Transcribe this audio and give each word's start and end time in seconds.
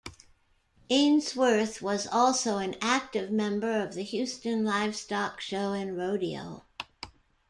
Ainsworth 0.89 1.79
was 1.79 2.07
also 2.07 2.57
an 2.57 2.75
active 2.81 3.29
member 3.29 3.83
of 3.83 3.93
the 3.93 4.01
Houston 4.01 4.65
Livestock 4.65 5.39
Show 5.39 5.73
and 5.73 5.95
Rodeo. 5.95 6.63